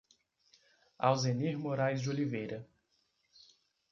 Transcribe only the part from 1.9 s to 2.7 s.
de Oliveira